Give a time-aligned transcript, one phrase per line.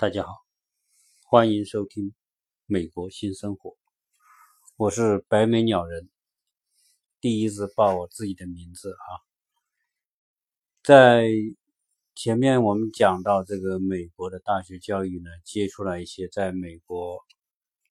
[0.00, 0.32] 大家好，
[1.24, 2.10] 欢迎收听
[2.66, 3.70] 《美国新生活》。
[4.76, 6.08] 我是白眉鸟人，
[7.20, 9.06] 第一次报我自己的名字啊。
[10.84, 11.26] 在
[12.14, 17.18] 前面我们讲到这个美国的大学教育呢，接触了一些在美国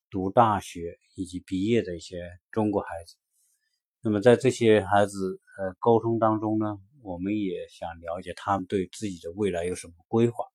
[0.10, 3.18] 读大学以及毕业的一些中国孩子。
[4.00, 10.46] 那么在这些孩子呃沟通当中呢，我们也想了解他们对自己的未来有什么规划。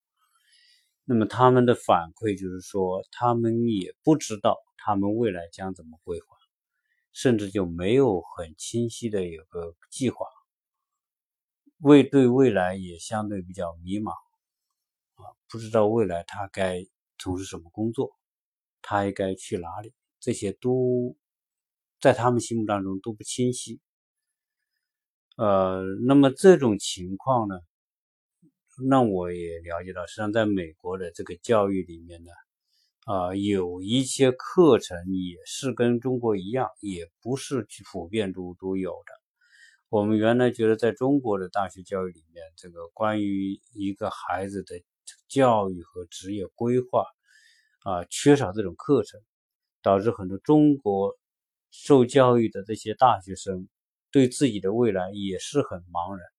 [1.12, 6.38] 那么他们的反馈就是说，他们也不知道他们未来将怎么规划，
[7.12, 10.24] 甚至就没有很清晰的有个计划，
[11.80, 14.12] 未对未来也相对比较迷茫，
[15.16, 16.82] 啊，不知道未来他该
[17.18, 18.16] 从事什么工作，
[18.80, 21.14] 他应该去哪里，这些都
[22.00, 23.82] 在他们心目当中都不清晰。
[25.36, 27.60] 呃，那么这种情况呢？
[28.88, 32.30] 那我也了解到，实际上在美国的这个教育里面呢，
[33.04, 39.12] 啊，有一些课程也是跟中国一样，也不是普遍都都有的。
[39.90, 44.82] 我们原来觉得，在中国的大学教育里面，这个关于一个孩子的
[45.28, 47.04] 教育和职业规划，
[47.82, 49.20] 啊，缺少这种课程，
[49.82, 51.18] 导致很多中国
[51.70, 53.68] 受教育的这些大学生
[54.10, 56.31] 对自己的未来也是很茫然。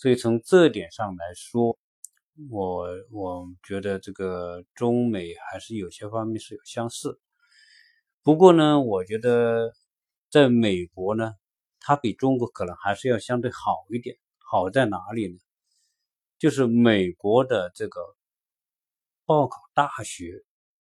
[0.00, 1.78] 所以从这点上来说，
[2.48, 7.20] 我我觉得这个中美还是有些方面是有相似。
[8.22, 9.74] 不过呢，我觉得
[10.30, 11.34] 在美国呢，
[11.80, 14.16] 它比中国可能还是要相对好一点。
[14.38, 15.38] 好在哪里呢？
[16.38, 18.00] 就是美国的这个
[19.26, 20.42] 报考大学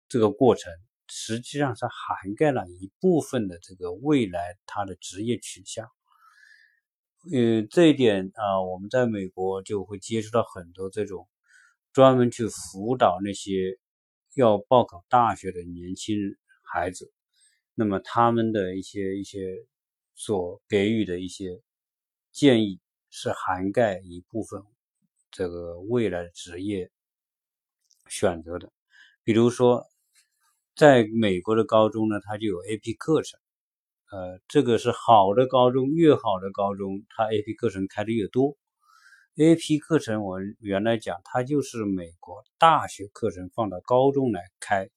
[0.10, 0.72] 这个过程，
[1.08, 5.90] 实际上是涵盖了一部分的这个未来他的职业取向。
[7.30, 11.28] 嗯，这一点啊，我们在美国就会接触到很多这种
[11.94, 13.78] 专门去辅导那些
[14.34, 16.18] 要报考大学的年轻
[16.64, 17.12] 孩子，
[17.76, 19.56] 那么他们的一些一些
[20.16, 21.62] 所给予的一些
[22.32, 22.80] 建议
[23.12, 24.64] 是涵盖一部分
[25.30, 26.90] 这个未来职业
[28.08, 28.72] 选择的，
[29.24, 29.86] 比如说
[30.76, 33.40] 在美国的高中呢，它就有 AP 课程。
[34.12, 38.58] 呃，这个是好的高中，越好的高中，它 AP 课程开的越多。
[39.38, 44.90] AP 课程我原来讲，它就是美国大学课程放到高中来开，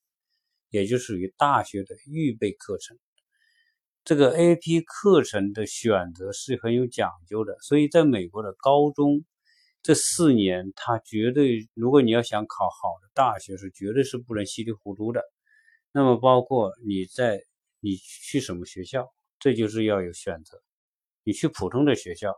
[0.68, 2.98] 也就属于大学的预备课程。
[4.02, 9.24] 这个 AP 课程的选择是很有讲究的，所以在美国的高中
[9.80, 15.22] 这四年，它绝对，如果你要想考好的大学，是绝对是不能稀里糊涂的。
[15.92, 17.44] 那么包括你在。
[17.84, 20.62] 你去什么学校，这就是要有选择。
[21.22, 22.34] 你去普通的学校，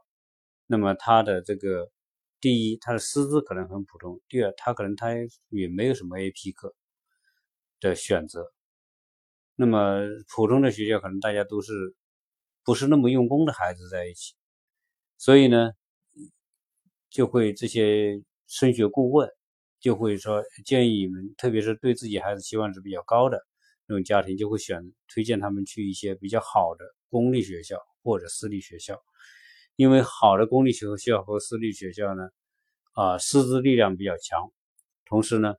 [0.66, 1.88] 那么他的这个
[2.40, 5.10] 第一，他的师资可能很普通；第二，他可能他
[5.50, 6.74] 也没有什么 AP 课
[7.78, 8.52] 的选择。
[9.54, 10.00] 那么
[10.34, 11.94] 普通的学校可能大家都是
[12.64, 14.34] 不是那么用功的孩子在一起，
[15.16, 15.70] 所以呢，
[17.08, 19.30] 就会这些升学顾问
[19.78, 23.46] 就会说建议你们，特别是对自己孩子期望值比较高的。
[23.88, 29.00] 那种家庭就会选推荐他们去一些比较好的公立学校或者私立学校，
[29.76, 32.28] 因为好的公立学校和私立学校呢，
[32.92, 34.52] 啊，师资力量比较强，
[35.04, 35.54] 同时呢，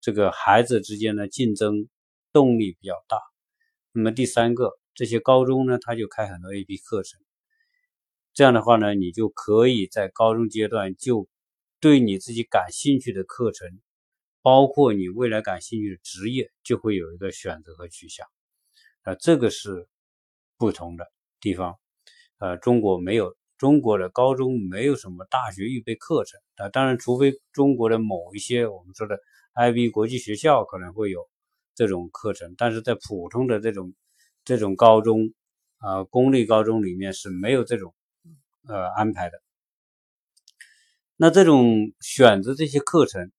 [0.00, 1.88] 这个孩子之间的竞争
[2.32, 3.18] 动力比较大。
[3.92, 7.20] 那么第三个，这些高中呢，他就开很多 AP 课程，
[8.32, 11.28] 这样的话呢，你就可以在高中阶段就
[11.80, 13.68] 对你自己感兴趣的课程。
[14.44, 18.26] 包括你未来感兴趣的职业，就会有一个选择和取向，
[19.00, 19.88] 啊，这个是
[20.58, 21.10] 不同的
[21.40, 21.78] 地方。
[22.36, 29.18] 呃，中国没有中国的高中没有什么大学预备课程啊，当然，除非中国的某一些我们说的
[29.54, 31.26] IB 国际学校可能会有
[31.74, 33.94] 这种课程，但是在普通的这种
[34.44, 35.32] 这种高中
[35.78, 37.94] 啊，公立高中里面是没有这种
[38.68, 39.40] 呃安排的。
[41.16, 43.32] 那这种选择这些课程。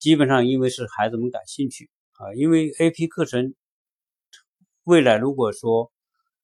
[0.00, 3.54] 基本上，因为是孩子们感兴趣啊，因为 AP 课程
[4.82, 5.92] 未来如果说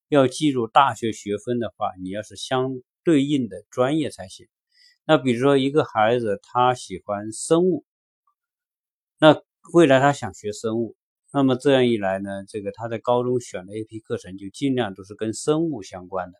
[0.08, 4.46] 要计入大学学分的话，你要是相对应的专业才行。
[5.06, 7.86] 那比如说一个孩子他喜欢生物，
[9.18, 9.42] 那
[9.72, 10.94] 未来他想学生物，
[11.32, 16.38] 那么这样一来呢，这个他在高中选的 AP 课程就尽量都是跟生物相关的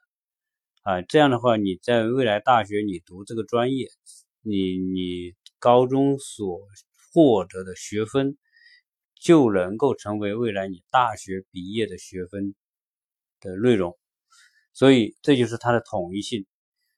[0.83, 1.01] 啊。
[1.01, 3.89] 这样的话，你在未来大学你读这个专业，
[4.43, 6.61] 你你高中所
[7.17, 8.37] 获得的学分
[9.19, 12.55] 就能够成为未来你大学毕业的学分
[13.41, 13.99] 的内容，
[14.75, 16.45] 所以这就是它的统一性。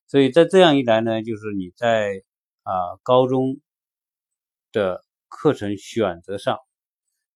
[0.09, 2.25] 所以在这样一来呢，就是你在
[2.65, 2.73] 啊
[3.05, 3.61] 高中
[4.73, 6.59] 的课程选择上，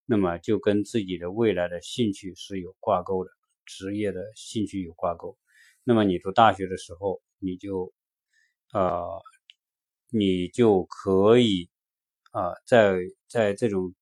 [0.04, 3.30] 那么就跟自己的未来的兴趣是有挂钩的，
[3.64, 5.38] 职业的兴趣有挂钩。
[5.84, 7.92] 那么你读大学的时候，你就，
[8.72, 9.22] 呃，
[10.10, 11.70] 你就可以
[12.32, 12.98] 啊，在
[13.28, 13.94] 在这种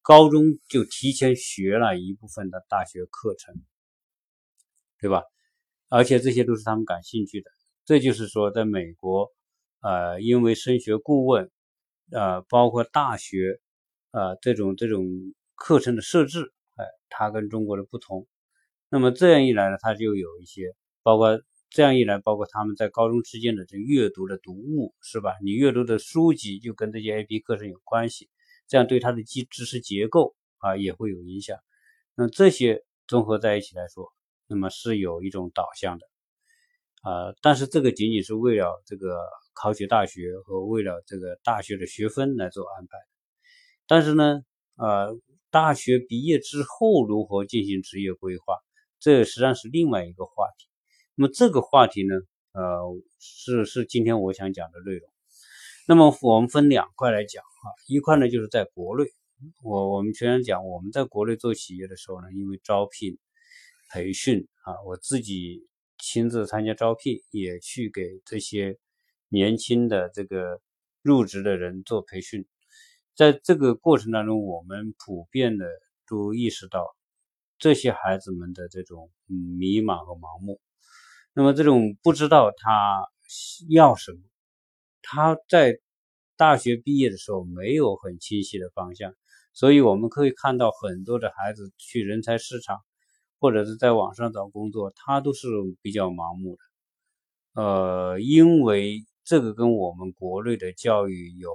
[0.00, 3.54] 高中就提前学了一部分的大学课程，
[4.98, 5.22] 对吧？
[5.88, 7.50] 而且这些都是他们感兴趣的。
[7.84, 9.28] 这就是说，在美国，
[9.80, 11.50] 呃，因为升学顾问，
[12.12, 13.60] 呃，包括大学，
[14.12, 15.04] 呃，这种这种
[15.54, 18.26] 课程的设置，哎，它跟中国的不同。
[18.88, 21.42] 那么这样一来呢，它就有一些，包括
[21.74, 25.34] 这样一来，包括他们在高中之间的这阅读的读物，是吧？
[25.42, 28.28] 你阅读的书籍就跟这些 A P 课程有关系，
[28.68, 31.56] 这样对他的基知识结构啊也会有影响。
[32.14, 34.12] 那这些综合在一起来说，
[34.48, 36.06] 那么是有一种导向的。
[37.00, 39.16] 啊，但是这个仅仅是为了这个
[39.54, 42.98] 考取大学和为了这个大学的学分来做安排。
[43.86, 44.42] 但是呢，
[44.76, 45.18] 呃，
[45.50, 48.58] 大学毕业之后如何进行职业规划，
[49.00, 50.68] 这实际上是另外一个话题。
[51.14, 52.14] 那么这个话题呢，
[52.52, 52.80] 呃，
[53.18, 55.08] 是是今天我想讲的内容。
[55.86, 59.04] 那么我们分两块来讲啊，一块呢就是在国内，
[59.62, 63.18] 我我们全讲我们在国内做企业的时候呢，因为招聘、
[63.90, 65.66] 培训啊，我自己。
[66.04, 68.76] 亲自参加招聘，也去给这些
[69.28, 70.60] 年轻的这个
[71.00, 72.44] 入职的人做培训。
[73.14, 75.66] 在这个过程当中，我们普遍的
[76.08, 76.96] 都意识到
[77.56, 80.60] 这些孩子们的这种迷茫和盲目。
[81.34, 83.06] 那么，这种不知道他
[83.68, 84.18] 要什么，
[85.02, 85.78] 他在
[86.36, 89.14] 大学毕业的时候没有很清晰的方向，
[89.52, 92.78] 所以我们可以看到很多的孩子去人才市场。
[93.44, 95.48] 或者是在网上找工作，他都是
[95.80, 96.56] 比较盲目
[97.54, 101.50] 的，呃，因为这个跟我们国内的教育有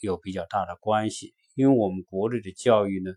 [0.00, 3.12] 有比较大的关系，因为我们国内的教育呢，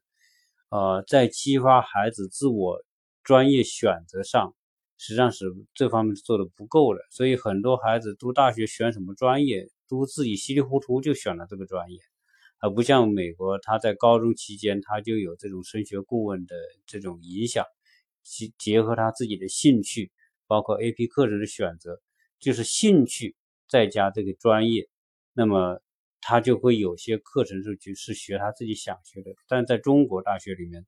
[0.69, 2.83] 呃，在激发孩子自我
[3.23, 4.53] 专业选择上，
[5.01, 11.97] 实际上是这方面做的不够的，所以很多孩子读大学选什么专业，都自己稀里糊涂就选了这个专业，
[12.59, 16.55] 而不像美国，他在高中期间他就有这种升学顾问的
[16.85, 17.65] 这种影响。
[18.21, 20.11] 结结合他自己的兴趣，
[20.45, 21.99] 包括 A P 课程的选择，
[22.39, 23.35] 就是兴趣
[23.67, 24.87] 再加这个专业，
[25.33, 25.81] 那么
[26.21, 29.31] 他就会有些课程是就是学他自己想学的。
[29.47, 30.85] 但在中国大学里面，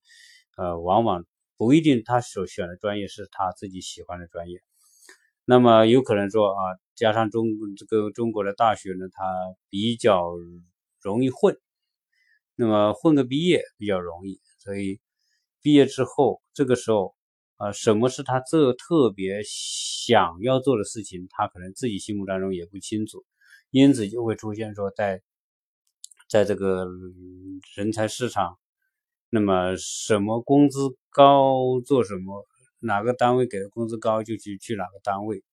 [0.55, 1.25] 呃，往往
[1.57, 4.61] 不一定他所选的专业是他自己喜欢的专业。
[5.45, 6.61] 那么有可能说啊，
[6.95, 7.47] 加上中
[7.77, 9.23] 这个中国的大学呢，它
[9.69, 10.31] 比较
[11.01, 11.57] 容易混，
[12.55, 14.99] 那么混个毕业比较容易，所以
[15.61, 17.15] 毕业之后这个时候。
[17.57, 21.27] 啊，什么是他这特别想要做的事情？
[21.29, 23.23] 他可能自己心目当中也不清楚，
[23.69, 25.21] 因此就会出现说，在
[26.27, 26.87] 在这个
[27.75, 28.57] 人才市场，
[29.33, 32.45] 那么什么工资高做什么，
[32.79, 35.43] 哪个单位给的工资高就去去哪个单位，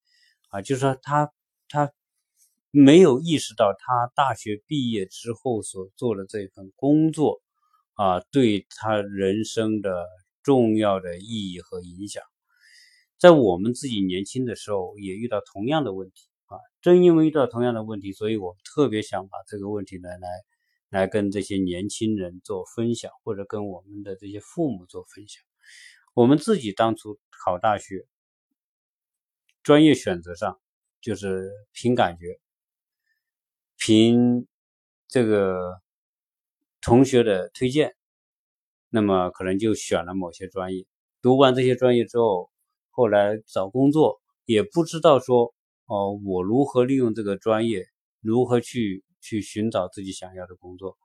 [0.51, 1.33] 啊，就是说他
[1.69, 1.91] 他
[2.71, 7.41] 没有意识到他大学毕业之后所做的这份工作
[7.95, 10.07] 啊，对他人生的。
[10.43, 12.25] 重要的意义和影响，
[13.19, 16.57] 在我们自己年轻的时候也遇到同样的问题啊。
[16.81, 20.29] 正因为遇到同样的问题，所以我特别想把这个问题呢来
[20.91, 25.43] 来跟这些年轻人做分享，或者跟我们的这些父母做分享。
[26.13, 28.07] 我们自己当初考大学，
[29.63, 30.61] 专业选择上
[31.01, 32.41] 就是凭感觉，
[33.79, 34.47] 凭
[35.07, 35.81] 这个
[36.81, 37.95] 同学的推荐。
[38.93, 40.85] 那么可能就选了某些专业，
[41.23, 42.51] 读完这些专业之后，
[42.91, 45.55] 后来找工作也不知道说，
[45.87, 47.87] 哦，我如何利用这个专业，
[48.21, 50.97] 如何去去寻找自己想要的工作，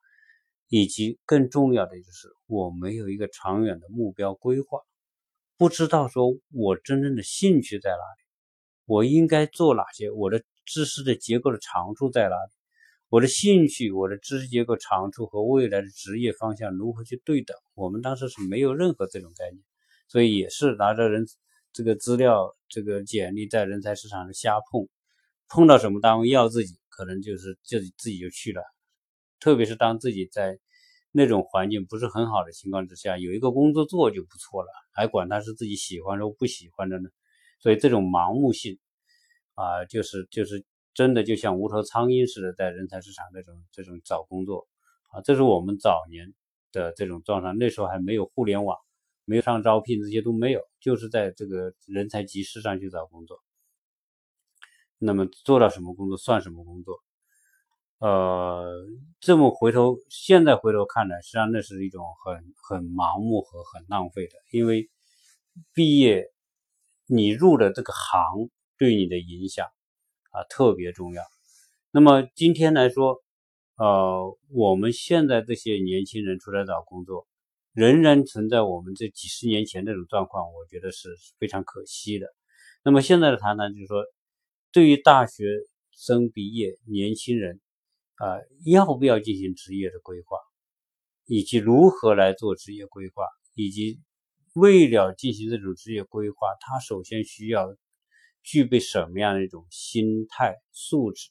[0.69, 4.79] 以及更重要的就是我没有一个长远的目标规划，
[5.57, 8.23] 不知道说我真正的兴趣在哪里，
[8.85, 12.51] 我应该做哪些，我的知识的结构的长处在哪里。
[13.09, 17.55] 我的兴趣、我的知识结构长处和未来的职业方向如何去对等？
[17.75, 19.61] 我们当时是没有任何这种概念，
[20.07, 21.25] 所以也是拿着人
[21.71, 24.89] 这个资料、这个简历在人才市场上瞎碰，
[25.47, 28.61] 碰到什么单位要自己，可能就是自己自己就去了。
[29.39, 30.57] 特别是当自己在
[31.11, 37.09] 那种环境不是很好的情况之下，有一个工作做就不错了，还管他是自己喜欢或不喜欢的呢？
[37.59, 38.79] 所以这种盲目性
[39.55, 40.65] 啊，就是就是。
[40.95, 44.65] 真的就像无头苍蝇似的，在人才市场这种这种找工作
[45.11, 46.33] 啊，这是我们早年
[46.71, 47.51] 的这种状态。
[47.51, 48.77] 那时候还没有互联网，
[49.25, 53.37] 没有上招聘，这些都没有，就是在这个人才集市上去找工作。
[54.97, 56.99] 那么做到什么工作算什么工作，
[57.99, 58.85] 呃，
[59.19, 64.89] 这么回头现在回头看来，实际上那是一种很很盲目和很浪费的，因为
[65.73, 66.31] 毕业
[67.07, 69.67] 你入的这个行对你的影响
[70.31, 71.23] 啊特别重要。
[71.91, 73.21] 那么今天来说，
[73.77, 77.27] 呃，我们现在这些年轻人出来找工作，
[77.73, 82.27] 仍然存在我们这几十年前这种状况，我觉得是非常可惜的。
[82.83, 84.03] 那么现在的谈谈就是说，
[84.75, 85.45] 对于大学
[85.93, 87.61] 生毕业年轻人
[88.15, 90.37] 啊，要不要进行职业的规划，
[91.27, 94.01] 以及如何来做职业规划，以及
[94.53, 97.73] 为了进行这种职业规划，他首先需要
[98.43, 101.29] 具备什么样的一种心态素质？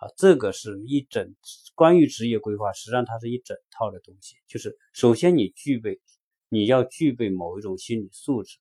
[0.00, 1.36] 啊，这个是一整
[1.74, 4.36] 关于职业规划，实际上它是一整套的东西。
[4.48, 6.00] 就是首先你具备，
[6.48, 8.56] 你要具备某一种心理素质，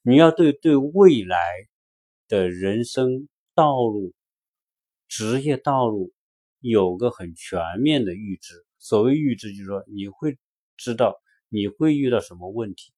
[0.00, 1.44] 你要对对未来
[2.28, 4.14] 的人生道路、
[5.08, 6.12] 职业道路
[6.60, 8.64] 有个很全面的预知。
[8.78, 10.38] 所谓预知，就是说你会
[10.76, 12.92] 知道你会遇到什么问题，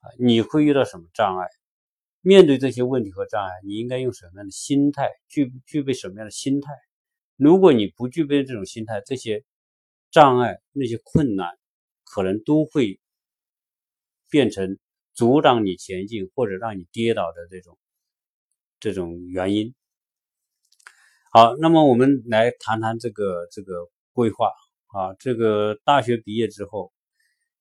[0.00, 1.46] 啊，你会遇到什么障碍。
[2.22, 6.72] 面对这些问题和障碍，你应该用什么样的心态，具具备什么样的心态？
[7.36, 9.44] 如果你不具备这种心态，这些
[10.10, 11.50] 障碍、那些困难，
[12.04, 12.98] 可能都会
[14.30, 14.78] 变成
[15.12, 17.76] 阻挡你前进或者让你跌倒的这种
[18.84, 19.74] 这种原因。
[21.32, 24.52] 好，那么我们来谈谈这个这个规划
[24.88, 26.92] 啊，这个大学毕业之后，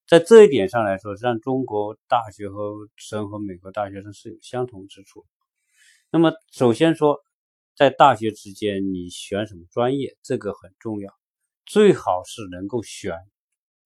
[0.05, 5.25] 在这一点上来说，让中国大学和生和美国大学生是有相同之处。
[6.11, 7.23] 那么首先说。
[7.75, 11.11] 在大学之间，你选什么专业，这个很重要，
[11.65, 13.17] 最好是能够选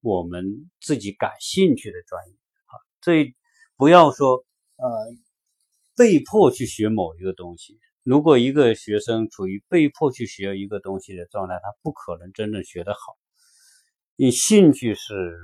[0.01, 2.33] 我们自己感兴趣的专业。
[2.65, 3.33] 啊，这
[3.77, 4.43] 不要说
[4.75, 4.85] 呃
[5.97, 7.77] 被迫去学某一个东西。
[8.03, 12.99] 如果一个学生处于被迫去学一个东西的状态，他不可能真正学得好。
[14.15, 15.41] 你兴趣是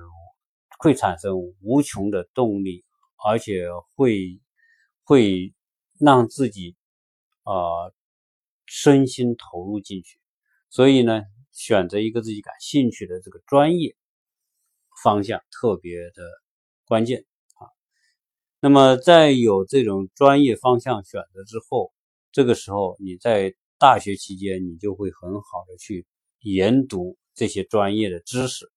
[0.79, 2.85] 会产生无穷的动力，
[3.27, 4.39] 而且会
[5.03, 5.53] 会
[5.99, 6.77] 让自己
[7.43, 7.91] 啊。
[8.65, 10.17] 身心投入进去，
[10.69, 13.95] 所以呢，选择一个自己感兴趣的这个专业
[15.03, 16.23] 方向特别的
[16.85, 17.25] 关键。
[18.65, 21.91] 那么，在有这种专业方向选择之后，
[22.31, 26.05] 这个时候你在大学期间，你就会很好的去
[26.39, 28.71] 研读这些专业的知识，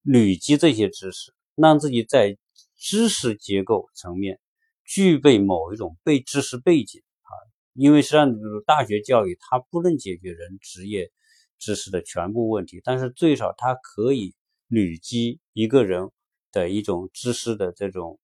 [0.00, 2.38] 累积这些知识，让自己在
[2.78, 4.40] 知识结构层面
[4.86, 7.32] 具备某一种背知识背景啊。
[7.74, 8.34] 因为实际上，
[8.64, 11.12] 大学教育它不能解决人职业
[11.58, 14.34] 知识的全部问题，但是最少它可以
[14.66, 16.08] 累积一个人
[16.52, 18.18] 的一种知识的这种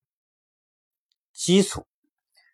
[1.33, 1.85] 基础。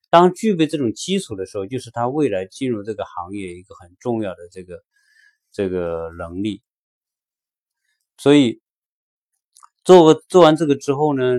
[0.10, 4.84] 当具备这种基础的时候，就是他未来进入这个行业一个很重要的这个
[5.52, 6.62] 这个能力。
[8.18, 8.62] 所以，
[9.84, 11.38] 做做完这个之后呢，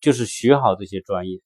[0.00, 1.40] 就是学好这些专业，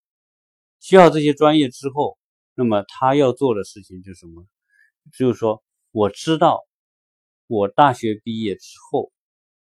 [0.80, 2.18] 学好这些专业之后。
[2.54, 4.44] 那么他要做的事情就是什么？
[5.16, 5.62] 就是说，
[5.92, 6.66] 我知道
[7.46, 9.12] 我大学毕业之后，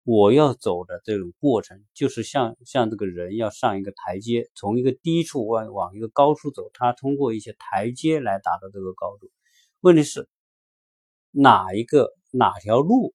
[0.06, 9.32] 我要走的这种过程，就是像像这个人要上一个台阶，从一个低处往往一个高处走，他通过一些台阶来达到这个高度。
[9.80, 10.28] 问题是
[11.32, 13.14] 哪一个哪条路，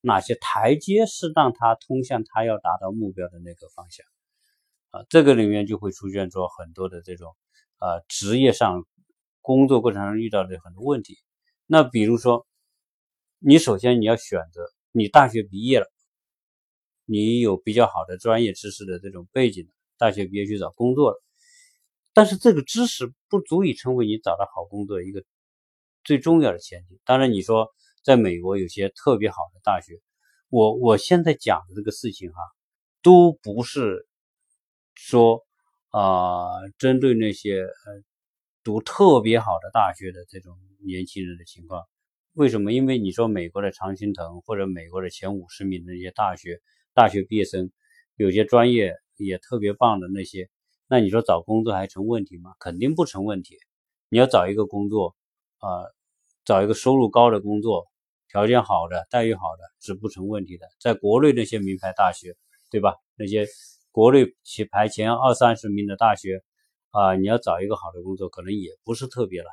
[0.00, 4.06] 哪些台阶是让他通向他要达到目标的那个方向？
[4.90, 7.34] 啊，这个里面就会出现说很多的这种
[7.78, 8.86] 啊职业上。
[9.42, 11.16] 工作过程中遇到的很多问题，
[11.64, 12.46] 那比如说，
[13.38, 15.90] 你首先你要选择，你大学毕业了，
[17.10, 21.22] 你有比较好的专业知识的这种背景，大学毕业去找工作了，
[22.12, 25.24] 但是这个知识不足以成为你找到好工作一个
[26.04, 27.00] 最重要的前提。
[27.04, 27.68] 当然，你说
[28.04, 30.00] 在美国有些特别好的大学，
[30.48, 32.38] 我我现在讲的这个事情哈，
[33.02, 34.06] 都不是
[34.94, 35.44] 说
[35.88, 36.46] 啊
[36.78, 38.02] 针对那些呃。
[38.62, 41.82] 读特别好的大学的这种年轻人的情况，
[42.34, 42.74] 为什么？
[42.74, 46.60] 因为你说美国的常青藤或者美国的前五十名的那些大学
[47.00, 47.72] 大学毕业生，
[48.16, 50.50] 有些专业也特别棒的那些，
[50.86, 52.52] 那你说找工作还成问题吗？
[52.58, 53.56] 肯定不成问题。
[54.10, 55.16] 你要找一个工作，
[55.60, 55.88] 啊，
[56.44, 57.86] 找一个收入高的工作，
[58.28, 60.66] 条件好的、待遇好的是不成问题的。
[60.78, 62.36] 在国内那些名牌大学，
[62.70, 62.96] 对吧？
[63.16, 63.46] 那些
[63.92, 66.42] 国内起排前二三十名的大学。
[66.90, 69.48] 啊，你要找一个好的工作，可能也不是特别难，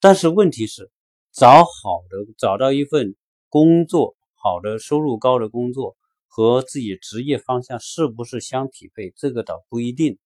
[0.00, 0.90] 但是问题是，
[1.30, 3.14] 找好的找到一份
[3.48, 5.96] 工作，好的收入高的工作
[6.32, 10.16] 和自己职业方向是不是相匹配，这个倒不一定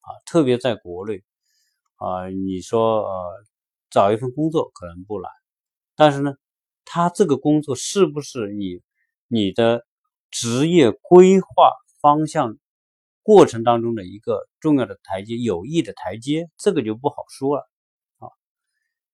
[0.00, 0.10] 啊。
[0.26, 1.22] 特别在国内
[1.94, 3.44] 啊，你说呃，
[3.88, 5.30] 找一份工作可能不难，
[5.94, 6.34] 但是呢，
[6.84, 8.80] 他这个工作是不是你
[9.28, 9.86] 你的
[10.32, 12.58] 职业规划方向
[13.22, 17.70] 过程当中的一个重要的台阶，有益的台阶，这个就不好说了
[18.18, 18.26] 啊。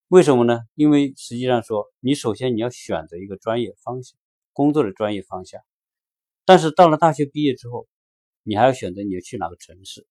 [0.08, 0.60] 为什么呢？
[0.74, 4.18] 因为实际上说，你首先你要选择一个专业方向，
[4.54, 5.60] 工作的专业方向，
[6.48, 7.86] 但是到了大学毕业之后，
[8.42, 10.06] 你还要选择你要去哪个城市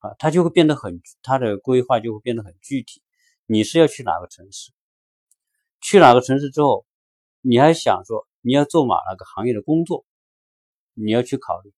[0.00, 3.00] 啊，它就会变得很，它的规划就会变得很具体。
[3.46, 4.72] 你是要去哪个城市？
[5.80, 6.84] 去哪个城市之后，
[7.40, 10.04] 你还想说你要做哪哪个行业的工作？
[10.92, 11.72] 你要去考虑，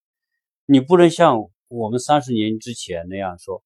[0.65, 3.63] 你不能像我们三十年之前那样说，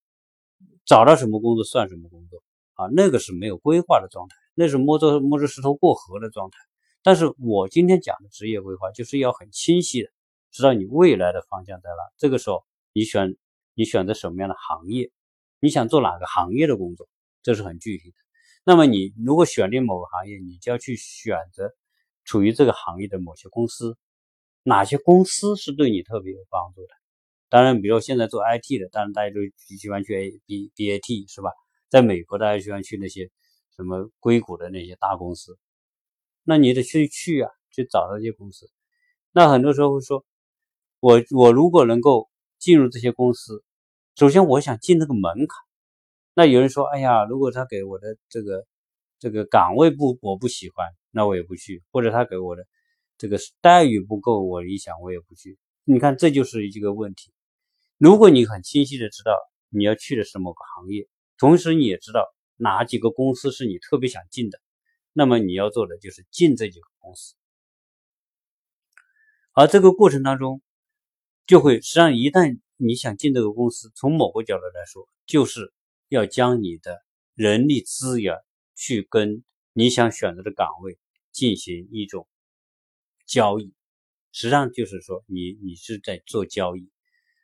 [0.85, 2.43] 找到什么工作算什么工作
[2.75, 2.85] 啊？
[2.93, 6.59] 那个是没有规划的状态，那是摸着摸着石头过河的状态。
[7.05, 10.09] 但是我今天讲的职业规划，就是要很清晰的
[10.50, 11.97] 知道你未来的方向在哪。
[12.17, 13.38] 这个时候，你选
[13.75, 15.12] 你选择什么样的行业，
[15.59, 17.07] 你想做哪个行业的工作，
[17.43, 18.15] 这是很具体的。
[18.63, 21.71] 那么你如果选定某个行业，你就要去选择
[22.24, 23.95] 处于这个行业的某些公司，
[24.63, 26.89] 哪些公司是对你特别有帮助的？
[27.50, 29.41] 当然，比如现在做 IT 的，当然大家都
[29.77, 31.51] 喜欢去 A B B A T 是吧？
[31.88, 33.29] 在美国，大家喜欢去那些
[33.75, 35.55] 什么硅谷的那些大公司，
[36.45, 38.69] 那你得去去啊，去找到这些公司。
[39.33, 40.23] 那很多时候会说，
[40.99, 43.63] 我我如果能够进入这些公司，
[44.15, 45.47] 首先我想进那个门槛。
[46.35, 48.65] 那有人说：“哎呀，如果他给我的这个
[49.19, 52.65] 这个岗位不我不喜欢，那我也不去；或者他给我的
[53.17, 57.31] 这个待遇不够我理想，我也不去。”你看，这就是一个问题。
[57.97, 59.31] 如果你很清晰的知道
[59.69, 62.25] 你要去的是某个行业，同时你也知道
[62.57, 64.59] 哪几个公司是你特别想进的，
[65.17, 67.36] 那么你要做的就是进这几个公司。
[69.53, 70.62] 而这个过程当中，
[71.48, 75.72] 就会实际上一旦你想进这个公司，从某个角度来说，就是。
[76.07, 77.03] 要将你的
[77.34, 78.38] 人力资源
[78.75, 79.43] 去跟
[79.74, 81.00] 你想选择的岗位
[81.31, 82.27] 进行一种
[83.25, 83.74] 交易，
[84.31, 86.91] 实际上就是说你你是在做交易，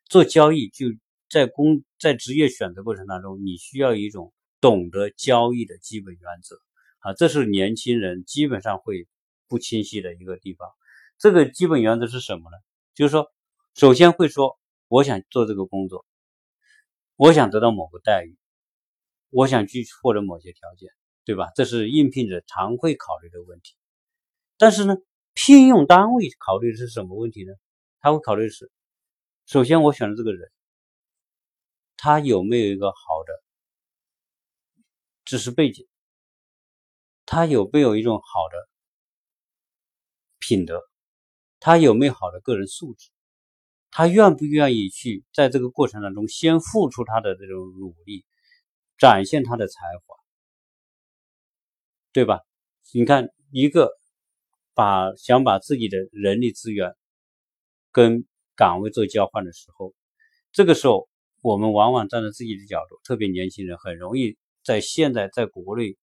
[0.05, 0.85] 做交易就
[1.27, 4.31] 在工在职业选择过程当中，你需要一种
[4.61, 6.55] 懂得交易的基本原则
[7.01, 9.07] 啊，这是年轻人基本上会
[9.47, 10.69] 不清晰的一个地方。
[11.19, 12.57] 这个基本原则是什么呢？
[12.95, 13.31] 就是说，
[13.75, 16.05] 首先会说我想做这个工作，
[17.15, 18.37] 我想得到某个待遇。
[19.29, 20.89] 我想去获得某些条件，
[21.23, 21.51] 对吧？
[21.55, 23.75] 这是应聘者常会考虑的问题。
[24.57, 24.97] 但是呢，
[25.33, 27.53] 聘用单位考虑的是什么问题呢？
[28.01, 28.69] 他会考虑的是，
[29.45, 30.51] 首先我选的这个人，
[31.95, 33.41] 他有没有一个好的
[35.23, 35.87] 知识背景？
[37.33, 38.67] 他有没有一种好的
[40.37, 40.81] 品德？
[41.61, 43.09] 他有没有好的个人素质？
[43.89, 48.25] 他愿不愿意去在这个过程当中先付出他的这种努力？
[48.97, 50.17] 展现他的才华，
[52.11, 52.41] 对吧？
[52.91, 53.89] 你看，一个
[54.73, 56.97] 把想把自己的人力资源
[57.93, 58.25] 跟
[58.57, 59.93] 岗位做交换的时候，
[60.51, 61.07] 这个时候
[61.41, 65.95] 我们往往站在自己的角度，特别年轻人很容易在现在在国内，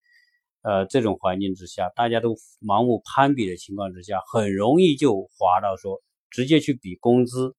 [0.63, 7.55] 呃这种环境之下，大家都盲目攀比的情况之下，很容易就滑到说直接去比工资、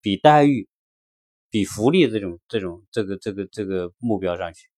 [0.00, 0.68] 比待遇。
[1.52, 4.68] 比福利这种这种这个这个这个目标上去，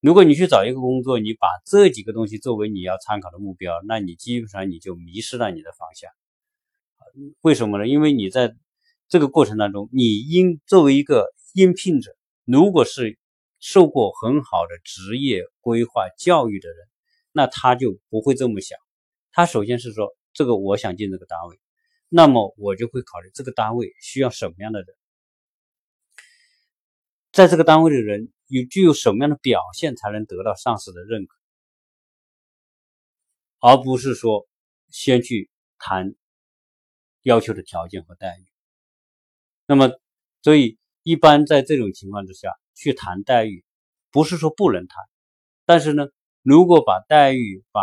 [0.00, 6.10] 如果你去找一个工作，你把这几个东西作为你要参考的目标，那你基本上你就迷失了你的方向。
[7.42, 7.86] 为什么呢？
[7.86, 8.56] 因为你在
[9.10, 13.18] 这个过程当中，你应作为一个应聘者，如果是
[13.68, 16.86] 受过很好的职业规划教育的人，
[17.32, 18.78] 那他就不会这么想。
[19.32, 21.58] 他首先是说，这个我想进这个单位，
[22.08, 24.96] 那么我就会考虑这个单位需要什么样的人。
[27.32, 31.36] 在这个单位的人有具有什么样的表现才能得到上司的认可，
[33.58, 34.46] 而不是说
[34.90, 36.14] 先去谈
[37.22, 38.46] 要求的条件和待遇。
[39.66, 39.90] 那么，
[40.42, 43.64] 所以一般在这种情况之下去谈待遇，
[44.10, 45.04] 不是说不能谈，
[45.64, 46.08] 但是呢，
[46.42, 47.80] 如果把待遇、把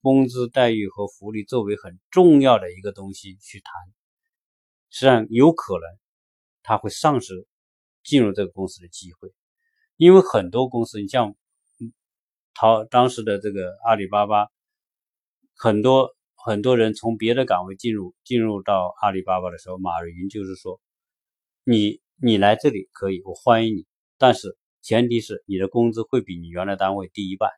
[0.00, 3.72] 工资待遇和福利作为很重要的一个东西去谈，
[4.90, 5.82] 实际上有可能
[6.62, 7.46] 他会丧失。
[8.04, 9.32] 进入这个公司的机会，
[9.96, 11.36] 因为很多公司，你像
[12.52, 14.48] 淘当时的这个阿里巴巴，
[15.54, 20.80] 很多很多人从别的岗位进入进入到阿里巴巴的时候，马云就是说，
[21.62, 27.50] 你你来这里可以，我欢迎你，但是前提是你的工资会比你原来单位低一半，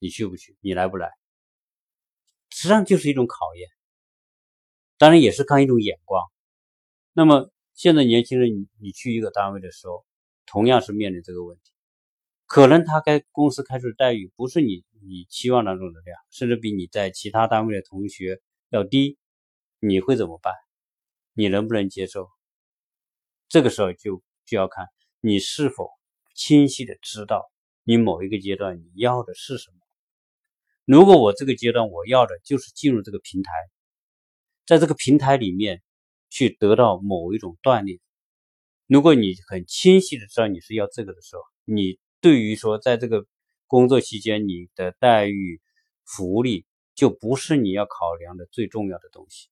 [0.00, 0.56] 你去不去？
[0.60, 1.10] 你来不来？
[2.50, 3.68] 实际上就是一种考验，
[4.98, 6.22] 当然也是看一种眼光。
[7.12, 7.50] 那么。
[7.74, 10.04] 现在年轻人，你你去一个单位的时候，
[10.44, 11.72] 同样是面临这个问题，
[12.44, 19.16] 可能他该公司开出的待遇不是你你期望当中的量，甚至比你在其他单位的同学要低，
[19.80, 20.52] 你会怎么办？
[21.32, 22.28] 你能不能接受？
[23.52, 24.86] 这个时候就就要看
[25.20, 25.90] 你是否
[26.34, 27.52] 清晰的知道
[27.84, 29.76] 你某一个阶段你要的是什么。
[30.86, 33.52] 如果我这个阶段我要的就是进入这个平台，
[34.64, 35.82] 在这个平台里面
[36.30, 38.00] 去得到某一种锻炼。
[38.86, 43.26] 如果你很清晰的知道你是要这个的时候，你对于说在这个
[43.66, 45.60] 工作期间你的待遇、
[46.06, 49.50] 福利就不是你要考量的最重要的东西。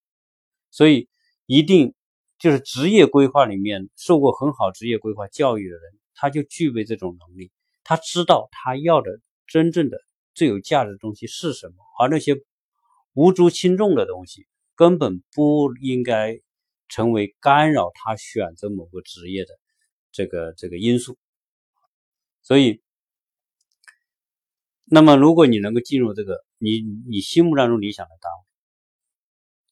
[0.70, 1.10] 所以
[1.44, 1.94] 一定。
[2.40, 7.52] 就是职业规划里面受过很好职业规划教育的人，他就具备这种能力。
[7.84, 9.98] 他知道他要的真正的
[10.32, 12.40] 最有价值的东西是什么，而那些
[13.12, 16.40] 无足轻重的东西根本不应该
[16.88, 19.50] 成为干扰他选择某个职业的
[20.10, 21.18] 这个这个因素。
[22.40, 22.80] 所以，
[24.86, 28.44] 那么如果你能够进入这个你你心目当中理想的单位，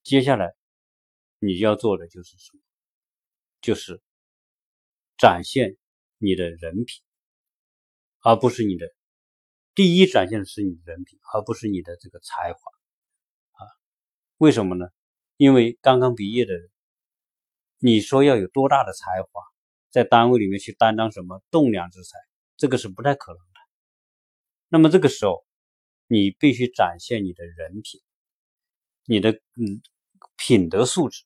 [0.03, 0.58] 接下来。
[1.39, 2.61] 你要做的就是什么？
[3.61, 4.01] 就是
[5.17, 5.77] 展现
[6.19, 7.03] 你的人品，
[8.21, 8.87] 而不是你的
[9.75, 12.61] 第一展现的是你的人品，而不是你的这个才华
[13.53, 13.67] 啊？
[14.37, 14.87] 为什么呢？
[15.37, 16.71] 因为刚刚毕业的人，
[17.79, 19.43] 你说要有多大的才华，
[19.91, 22.19] 在单位里面去担当什么栋梁之才，
[22.57, 23.61] 这个是不太可能的。
[24.69, 25.45] 那么这个时候，
[26.07, 28.01] 你必须展现你的人品，
[29.05, 29.83] 你的嗯
[30.37, 31.25] 品德素质。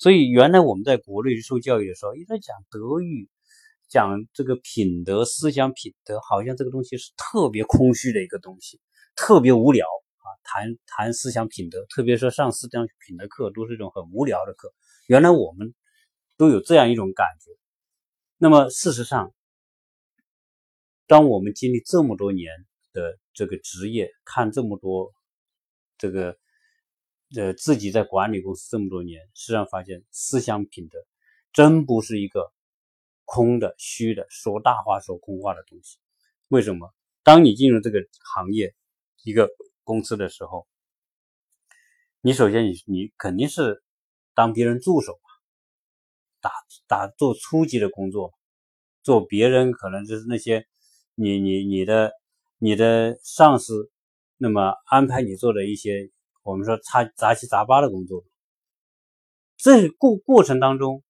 [0.00, 3.28] 所以，原来我们在国内受教育的时候，一直讲德育，
[3.88, 8.80] 讲这个品德、思想品德，好像这个东西是特别空虚的一个东西，
[9.16, 9.84] 特别无聊
[10.18, 10.26] 啊！
[10.44, 14.72] 谈谈思想品德，特别是上思想品德课，都是一种很无聊的课。
[15.08, 15.74] 原来我们
[16.36, 17.50] 都有这样一种感觉。
[18.36, 19.34] 那么，事实上，
[21.08, 22.52] 当我们经历这么多年
[22.92, 25.12] 的这个职业，看这么多
[25.98, 26.38] 这个。
[27.36, 30.98] 呃，自己在管理公司这么多年，实际上发现思想品德
[31.52, 32.50] 真不是一个
[33.26, 35.98] 空的、虚的、说大话、说空话的东西。
[36.48, 36.90] 为什么？
[37.22, 37.98] 当你进入这个
[38.34, 38.74] 行业、
[39.24, 39.50] 一个
[39.84, 40.66] 公司的时候，
[42.22, 43.82] 你首先你你肯定是
[44.34, 45.28] 当别人助手嘛，
[46.40, 46.50] 打
[46.86, 48.32] 打做初级的工作，
[49.02, 50.66] 做别人可能就是那些
[51.14, 52.12] 你你你的
[52.56, 53.90] 你的上司，
[54.38, 56.10] 那么安排你做的一些。
[56.48, 58.24] 我们说杂杂七杂八的工作，
[59.58, 61.04] 这过过程当中，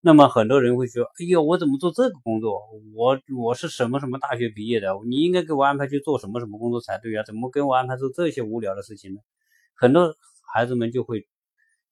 [0.00, 2.58] 那么很多人会说：“哎呦，我怎么做这个工作？
[2.94, 4.88] 我我是什么什么大学毕业的？
[5.06, 7.22] 你应该给我安排去做什么什么工作才对啊？
[7.22, 9.20] 怎么给我安排做这些无聊的事情呢？”
[9.76, 10.16] 很多
[10.54, 11.28] 孩子们就会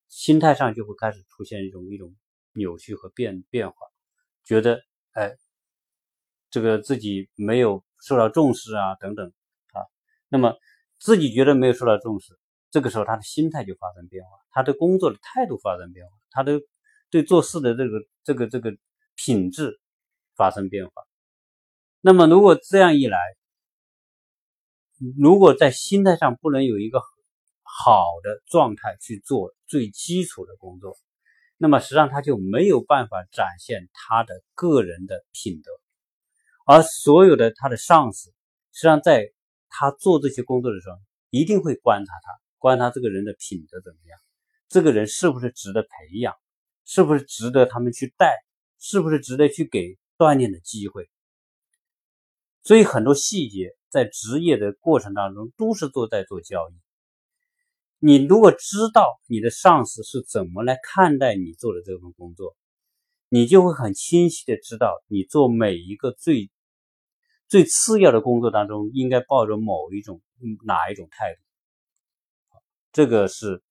[0.09, 2.17] 心态上就会开始出现一种一种
[2.55, 3.77] 扭曲和变变化，
[4.43, 4.81] 觉得
[5.13, 5.37] 哎，
[6.51, 9.27] 这个自己没有受到重视啊，等等
[9.75, 9.85] 啊，
[10.31, 10.57] 那么
[10.99, 12.39] 自己觉得没有受到重视。
[12.71, 16.61] 这个时候，他的心态就发生变化，他的工作的态度发生变化，他的
[17.11, 18.77] 对做事的这个这个这个
[19.17, 19.81] 品质
[20.37, 20.93] 发生变化。
[22.01, 23.19] 那么，如果这样一来，
[25.19, 27.03] 如果在心态上不能有一个
[27.63, 30.97] 好的状态去做最基础的工作，
[31.57, 35.73] 那么实际上他就没有办法展现他的个人的品德，
[36.65, 38.31] 而所有的他的上司，
[38.73, 39.33] 实际上在
[39.69, 40.97] 他做这些工作的时候，
[41.31, 42.33] 一定会观察他。
[42.61, 44.19] 观察这个人的品德怎么样，
[44.69, 45.89] 这个人是不是值得培
[46.21, 46.37] 养，
[46.85, 48.37] 是不是值得他们去带，
[48.79, 51.11] 是不是值得去给锻炼的机会。
[52.63, 56.75] 所以很多细节在职业的过程当中都是做在做交易。
[57.99, 62.55] 你如果知道你的上司是怎么来看待你做的这份工作，
[63.31, 66.51] 你就会很清晰的知道你做每一个最
[67.49, 70.21] 最次要的工作当中应该抱着某一种
[70.67, 71.41] 哪一种态度。
[72.93, 73.63] 这个是，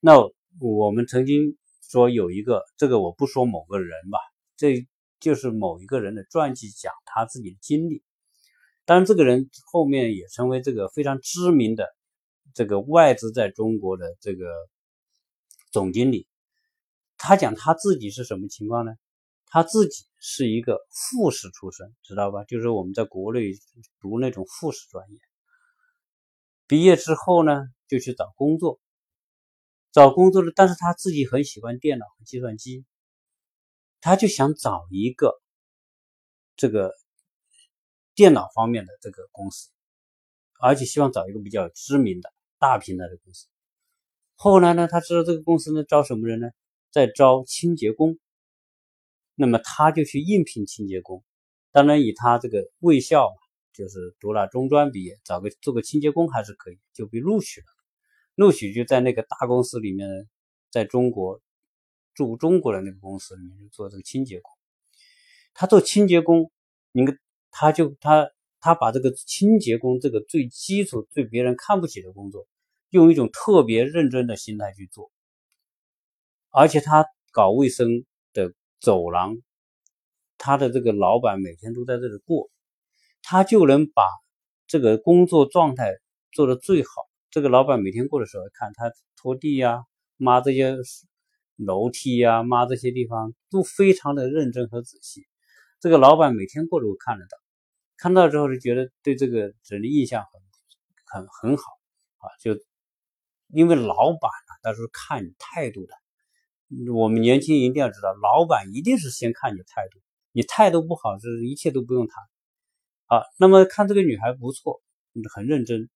[0.00, 0.14] 那
[0.60, 1.58] 我们曾经
[1.90, 4.18] 说有一个，这个我不说某个人吧，
[4.56, 4.86] 这
[5.20, 8.02] 就是某一个人的传记，讲他自己的经历。
[8.84, 11.86] 当然，这个人后面也成为这个非常知名的
[12.54, 14.46] 这个外资在中国的这个
[15.70, 16.26] 总经理。
[17.18, 18.92] 他讲他自己是什么情况呢？
[19.46, 22.42] 他自己是一个复士出身，知道吧？
[22.44, 23.52] 就是我们在国内
[24.00, 25.18] 读那种复士专业。
[26.72, 27.66] 毕业之后呢？
[27.86, 28.80] 就去找工作，
[29.90, 32.86] 找工作了，但是他自己很喜欢电脑和计算机，
[34.00, 35.38] 他就想找一个
[36.56, 36.94] 这个
[38.14, 39.68] 电脑方面的这个公司，
[40.60, 43.48] 而且希望找一个比较知名的大平台的公司。
[44.34, 46.48] 后来呢，他知道这个公司呢招什么人呢？
[46.90, 48.18] 在招清洁工，
[49.34, 51.22] 那么他就去应聘清洁工，
[51.70, 53.41] 当然以他这个卫校嘛
[53.72, 57.66] 就是读了中专毕业，找个做个清洁工还是可以，就被录取了。
[58.34, 60.28] 录取就在那个大公司里面，
[60.70, 61.40] 在中国
[62.14, 64.50] 驻中国的那个公司里面就做这个清洁工。
[65.54, 66.50] 他做清洁工，
[66.92, 67.18] 你看
[67.50, 68.30] 他就他
[68.60, 72.46] 他把这个清洁工这个最基础、最别人看不起的工作，
[72.88, 75.10] 用一种特别认真的心态去做，
[76.50, 79.36] 而且他搞卫生的走廊，
[80.38, 82.50] 他的这个老板每天都在这里过，
[83.22, 84.04] 他就能把
[84.66, 85.94] 这个工作状态
[86.32, 86.90] 做得最好。
[87.30, 89.84] 这个老板每天过的时候，看他拖地呀、
[90.16, 90.76] 抹这些
[91.56, 95.26] 楼梯呀、抹这些地方，都非常的认真和仔细。
[95.80, 97.38] 这个老板每天过都看得到，
[97.96, 100.24] 看到之后就觉得对这个人的印象
[101.10, 101.64] 很很很好
[102.18, 102.26] 啊！
[102.40, 102.58] 就
[103.48, 105.94] 因为老板呢，他是看你态度的。
[106.94, 110.00] 我们年轻人一定要知道，老板一定是先看你态度，
[110.32, 112.16] 你态度不好，是一切都不用谈。
[113.12, 114.80] 啊，那么看这个女孩不错，
[115.34, 115.90] 很认真。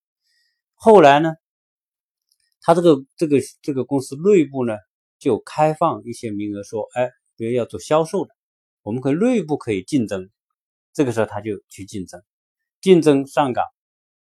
[0.75, 1.33] 后来呢，
[2.61, 4.77] 他这个这个这个公司内部呢，
[5.19, 8.35] 就开放一些名额，说，哎，比如要做销售的。
[8.83, 10.29] 我们可以内部可以竞争，
[10.93, 12.23] 这个时候他就去竞争，
[12.83, 13.65] 竞争上岗。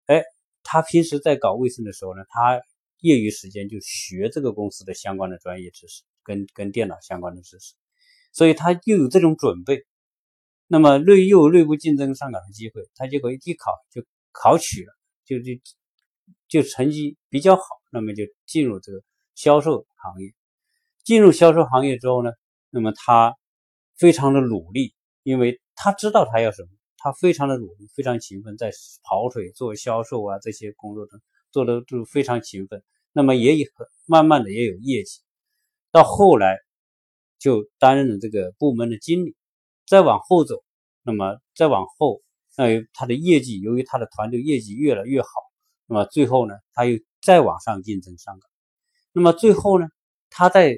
[0.06, 0.24] 哎，
[0.62, 2.62] 他平时在搞卫生的时候呢，他
[3.00, 7.74] 业余时间就学这个公司的相关的专业知识，跟跟电脑相关的知识，
[8.32, 9.84] 所以他又有这种准备。
[10.72, 14.92] 那么内又内部竞争上岗的机会，他结果一考就考取了，
[15.24, 15.60] 就就
[16.46, 19.02] 就成绩比较好，那么就进入这个
[19.34, 20.32] 销售行业。
[21.02, 22.30] 进入销售行业之后呢，
[22.70, 23.34] 那么他。
[23.96, 28.70] 非常的努力，因为他知道他要什么，他非常的努力，非常勤奋，在
[29.02, 32.82] 跑腿做销售啊这些工作中做的都非常勤奋。
[33.12, 33.66] 那么也有
[34.06, 35.20] 慢慢的也有业绩，
[35.92, 36.56] 到后来
[37.38, 39.36] 就担任了这个部门的经理。
[39.90, 40.62] 再往后走，
[41.02, 42.22] 那么再往后，
[42.56, 45.28] 那他的业绩由于他的团队业绩越来越好，
[45.86, 48.48] 那么最后呢，他又再往上竞争上岗。
[49.10, 49.88] 那么最后呢，
[50.30, 50.76] 他在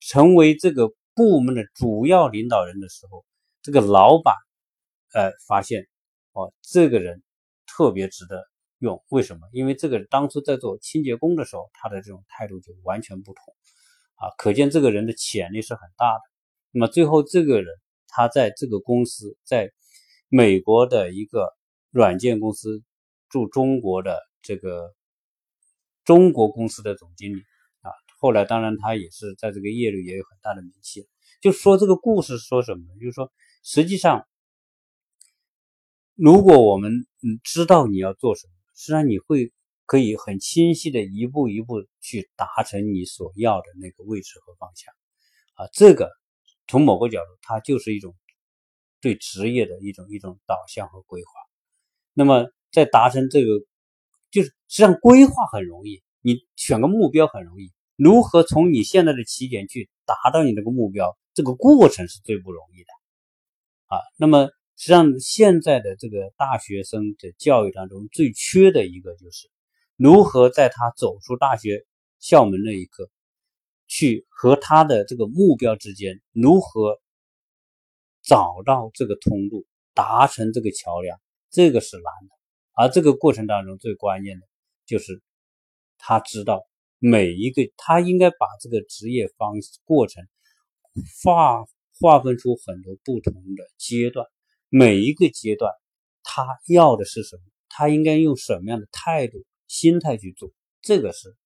[0.00, 0.88] 成为这个。
[1.18, 3.24] 部门的主要领导人的时候，
[3.62, 4.34] 这个老板，
[5.14, 5.86] 呃，发现
[6.32, 7.22] 哦，这个人
[7.66, 8.44] 特别值得
[8.80, 9.02] 用。
[9.08, 9.48] 为什么？
[9.50, 13.42] 因为这个当初在做清洁工的时候，他的这种态度就完全不同
[14.16, 16.20] 啊，可见这个人的潜力是很大的。
[16.76, 17.74] 那么最后，这个人
[18.06, 19.72] 他在这个公司，在
[20.28, 21.48] 美国的一个
[21.90, 22.82] 软件公司
[23.30, 24.94] 驻中国的这个
[26.04, 27.40] 中国公司的总经理
[27.80, 27.88] 啊。
[28.18, 31.08] 后来，当然他也是在这个业内也有很大的名气。
[31.40, 32.82] 就说这个故事说什么？
[33.00, 34.28] 就是说，实际上，
[36.14, 39.50] 如果我们嗯知道你要做什么，实际上你会
[39.86, 44.92] 可以很清晰的一步一步去达成你所要的那个位置和方向。
[45.54, 46.10] 啊，这个
[46.68, 48.14] 从某个角度，它就是一种
[49.00, 51.30] 对职业的一种一种导向和规划。
[52.12, 53.60] 那么，在达成这个，
[54.30, 57.72] 就是实际上规划很容易，你选个目标很容易。
[57.96, 62.88] 如何从你现在的起点去达到你那个目标，这个过程是最不容易的
[63.86, 64.00] 啊。
[64.18, 69.48] 那么实际上现在的这个大学生的教育当中最缺的一个就是
[69.96, 71.86] 如何在他走出大学
[72.18, 73.08] 校门那一刻，
[73.86, 77.00] 去和他的这个目标之间如何
[78.22, 81.20] 找到这个通路，达成这个桥梁，
[81.50, 82.34] 这个是难的。
[82.72, 84.46] 而这个过程当中最关键的
[84.86, 85.22] 就是
[85.98, 86.66] 他知道。
[86.98, 90.26] 每一个他应该把这个职业方过程
[91.22, 91.66] 划
[92.00, 94.26] 划分出很多不同的阶段，
[94.70, 95.70] 每一个阶段
[96.22, 97.42] 他要的是什么？
[97.68, 100.50] 他应该用什么样的态度、心态去做？
[100.80, 101.36] 这个是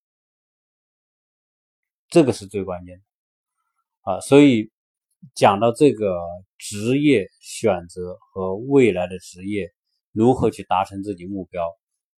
[2.10, 4.20] 这个是最关键的啊！
[4.20, 4.70] 所以
[5.34, 6.18] 讲到这个
[6.58, 9.72] 职业选择和未来的职业
[10.12, 11.62] 如何去达成自己目标，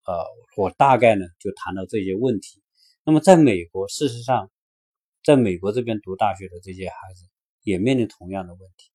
[0.07, 0.25] 呃，
[0.57, 2.63] 我大概呢就谈到这些问题。
[3.05, 4.51] 那么，在美国，事实上，
[5.23, 7.27] 在美国这边读大学的这些孩子
[7.63, 8.91] 也面临同样的问题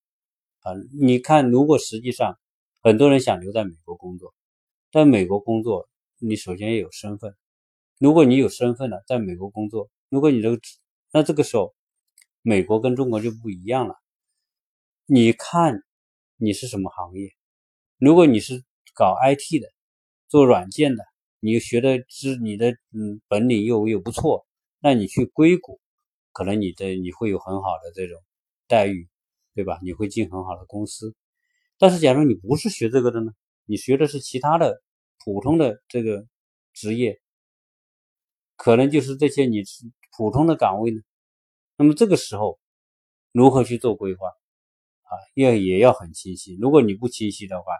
[0.61, 0.73] 啊。
[0.99, 2.39] 你看，如果实际上
[2.81, 4.33] 很多人想留在美国工作，
[4.91, 5.87] 在美国工作，
[6.19, 7.35] 你首先要有身份。
[7.99, 10.59] 如果你有身份了，在美国工作，如果你这个，
[11.11, 11.73] 那这个时候，
[12.41, 13.95] 美国跟中国就不一样了。
[15.05, 15.83] 你看，
[16.35, 17.31] 你是什么行业？
[17.97, 19.71] 如果你是搞 IT 的，
[20.27, 21.03] 做软件的。
[21.39, 24.47] 你学的知你的嗯本领又又不错，
[24.79, 25.79] 那你去硅谷，
[26.33, 28.21] 可能你的你会有很好的这种
[28.67, 29.07] 待遇，
[29.53, 29.79] 对吧？
[29.83, 31.15] 你会进很好的公司。
[31.77, 33.31] 但是假如你不是学这个的呢？
[33.65, 34.81] 你学的是其他的
[35.23, 36.25] 普通的这个
[36.73, 37.21] 职业，
[38.55, 39.85] 可能就是这些你是
[40.17, 40.99] 普通的岗位呢。
[41.77, 42.59] 那么这个时候
[43.31, 45.13] 如何去做规划啊？
[45.35, 46.57] 要也要很清晰。
[46.59, 47.71] 如果你不清晰的话，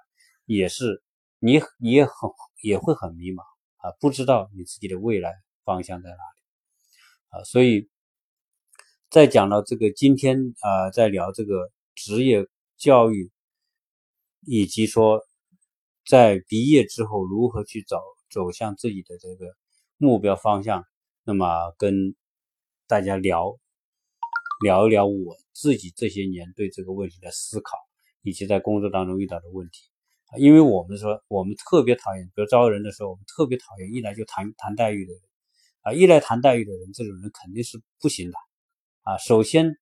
[0.46, 1.04] 也是
[1.40, 2.30] 你你也很
[2.62, 3.42] 也会很迷茫
[3.78, 7.44] 啊，不知道你自己的未来方向在哪里啊。
[7.44, 7.90] 所以，
[9.10, 12.48] 在讲到这个今天啊，在聊这个职业
[12.78, 13.32] 教育，
[14.46, 15.26] 以及说
[16.06, 19.56] 在毕业之后如何去走走向自己的这个
[19.98, 20.86] 目标方向，
[21.24, 22.16] 那么跟
[22.88, 23.58] 大家聊
[24.64, 27.78] 聊一聊我自己这些年对这个问题的思考。
[28.24, 29.90] 以及在工作当中遇到的问题
[30.26, 35.22] 啊，因为我们说我们特别讨厌，比如招人的时候，我们特别讨厌一来就谈谈待遇的人
[35.80, 38.38] 啊，一来谈待遇的人，这种人肯定是不行的
[39.04, 39.18] 啊。
[39.18, 39.78] 首先，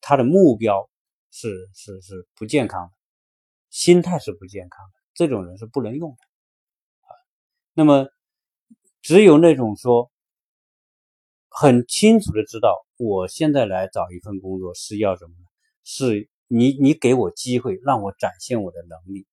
[0.00, 0.88] 他的目标
[1.32, 2.92] 是是是不健康的，
[3.70, 6.16] 心态是不健康的，这种人是不能用的
[7.00, 7.10] 啊。
[7.72, 8.06] 那么，
[9.02, 10.12] 只有那种说
[11.56, 15.46] 很清楚的知道，我现在来找一份工作是要什么呢？
[15.84, 16.28] 是。
[16.46, 19.26] 你你给我机会，让我展现我的能力，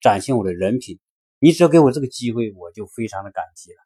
[0.00, 0.98] 展现我的人品。
[1.38, 3.76] 你只要给我这个机会，我就非常的感激了。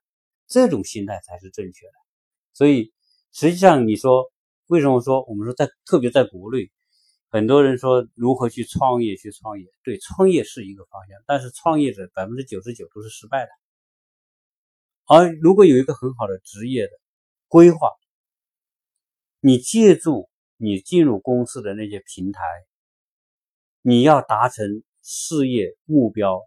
[0.46, 1.92] 这种心态才是正确的。
[2.54, 2.92] 所以，
[3.32, 4.32] 实际上你说
[4.68, 6.70] 为什么说我们说在特别在国内，
[7.28, 9.66] 很多人说如何去创业去创业？
[9.82, 13.50] 对，创业是一个方向，但是创业者百分之九十九都是失败的。
[15.04, 16.92] 而如果有一个很好的职业的
[17.52, 17.90] 规划，
[19.40, 20.30] 你借助。
[20.64, 22.40] 你进入公司的那些平台，
[23.80, 26.38] 你要达成事业目标，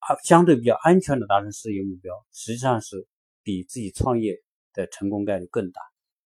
[0.00, 3.08] 啊，相对比较安全的达成事业目标，实际上是
[3.42, 4.42] 比自己创业
[4.74, 5.80] 的成功概率更大。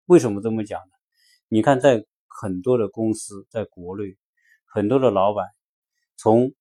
[0.06, 0.90] 为什么这么讲呢？
[1.46, 4.16] 你看，在很多的公司，在国内，
[4.64, 5.46] 很多的老板
[6.16, 6.52] 从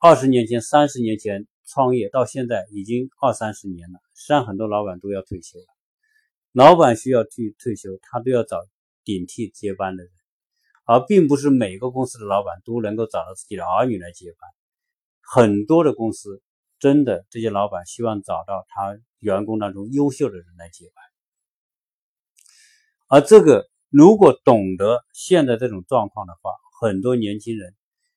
[0.00, 3.98] 二十年前、三十年前创业到现在，已经二三十年了。
[4.14, 5.79] 实际上，很多老板都要退休了。
[6.52, 8.58] 老板需要去退休，他都要找。
[9.02, 10.12] 顶替接班的人，
[10.84, 14.50] 而并不是每个公司的老板都能够找到自己的儿女来接班。
[15.22, 16.42] 很多的公司
[16.78, 21.02] 真的这些老板希望找到他员工当中优秀的人来接班。
[23.08, 27.74] 而这个如果懂得现在这种状况的话，很多年轻人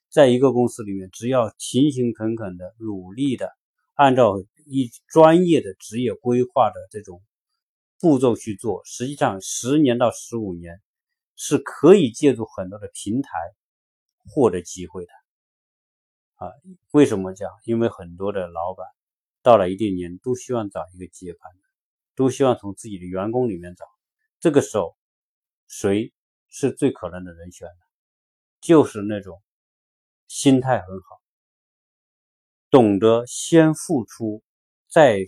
[0.09, 3.53] 在一个公司里面，只要勤勤恳恳的、努力的，
[3.93, 4.35] 按照
[4.67, 7.21] 一专业的职业规划的这种。
[8.03, 10.81] 步骤去做，实际上十年到十五年
[11.37, 13.29] 是可以借助很多的平台
[14.25, 15.11] 获得机会的
[16.35, 16.51] 啊。
[16.91, 17.49] 为什么讲？
[17.63, 18.85] 因为很多的老板
[19.41, 21.61] 到了一定年都希望找一个接盘的，
[22.13, 23.85] 都希望从自己的员工里面找。
[24.41, 24.97] 这个时候，
[25.69, 26.11] 谁
[26.49, 27.85] 是最可能的人选呢？
[28.59, 29.41] 就是那种
[30.27, 31.21] 心态很好，
[32.69, 34.43] 懂得先付出
[34.89, 35.19] 再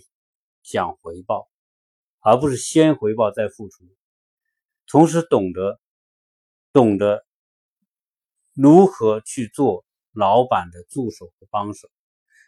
[0.62, 1.48] 讲回报。
[2.26, 3.84] 而不是先回报再付出，
[4.88, 5.78] 同时懂得
[6.72, 7.24] 懂得
[8.52, 11.88] 如何去做老板的助手和帮手，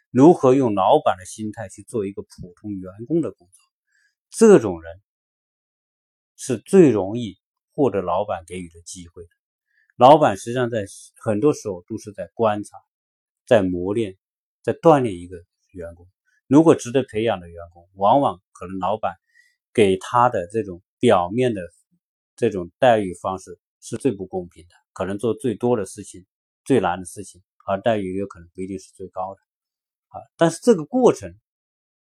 [0.09, 3.63] 如何用老板的心态去做一个普通员工的工作，
[4.29, 5.01] 这种人
[6.35, 7.37] 是最容易
[7.71, 9.29] 获得老板给予的机会的。
[9.95, 12.77] 老板实际上在很多时候都是在观察、
[13.45, 14.17] 在磨练、
[14.61, 15.37] 在锻炼一个
[15.71, 16.05] 员工。
[16.47, 19.15] 如果值得培养的员工，往往可能老板。
[19.79, 21.61] 给他的这种表面的
[22.35, 26.25] 这种待遇方式是最不公平的，可能做最多的事情、
[26.65, 29.39] 最难的事情，而待遇有可能不一定是最高的
[30.09, 30.19] 啊。
[30.35, 31.33] 但是这个过程，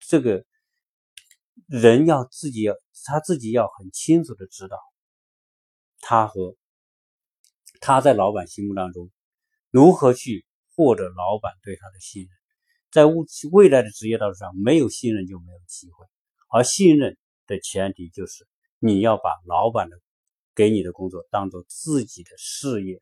[0.00, 0.44] 这个
[1.66, 2.74] 人要自己要
[3.06, 4.76] 他自己要很清楚的知道，
[6.00, 6.54] 他和
[7.80, 9.10] 他在老板心目当中
[9.70, 10.44] 如何去
[10.76, 12.30] 获得老板对他的信任，
[12.90, 16.04] 在未未来的职业道路上，没有信任就没有机会，
[16.50, 17.16] 而信任。
[17.46, 18.46] 的前提就是
[18.78, 20.00] 你要把老板的
[20.54, 23.00] 给你的工作当做自己的事业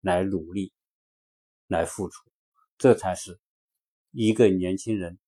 [0.00, 0.72] 来努力
[1.66, 2.28] 来付出，
[2.78, 3.38] 这才是
[4.10, 5.18] 一个年轻人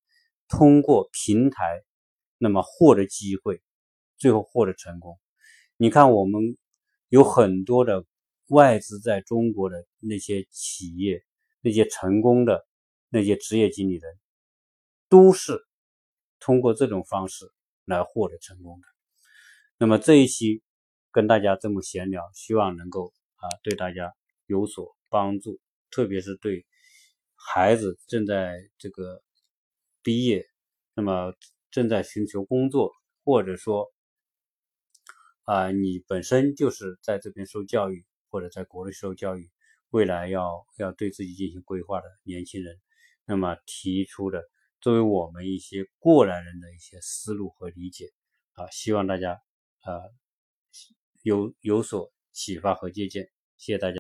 [0.49, 1.85] 通过平台
[2.39, 3.63] 那么获得机会，
[4.19, 5.19] 最后获得成功。
[5.77, 6.57] 你看，我们
[7.09, 8.05] 有很多的
[8.49, 11.25] 外资在中国的那些企业，
[11.61, 12.67] 那些成功的
[13.09, 14.19] 那些职业经理人，
[15.09, 15.65] 都是
[16.41, 17.53] 通过这种方式。
[17.85, 18.87] 来获得成功的。
[19.79, 20.63] 那么这一期
[21.11, 24.15] 跟大家这么闲聊，希望能够啊对大家
[24.47, 25.61] 有所帮助，
[25.91, 26.65] 特别是对
[27.35, 29.23] 孩子正在这个
[30.03, 30.47] 毕业，
[30.95, 31.35] 那么
[31.71, 32.93] 正在寻求工作，
[33.25, 33.93] 或者说
[35.45, 39.51] 啊你本身就是在这边受教育，或者在国内受教育，
[39.91, 42.81] 未来要要对自己进行规划的年轻人，
[43.25, 44.43] 那么提出的。
[44.83, 48.13] 作为我们一些过来人的一些思路和理解
[48.53, 49.41] 啊，希望大家
[49.85, 50.11] 呃
[51.23, 53.91] 有有所启发和借鉴，谢谢大家。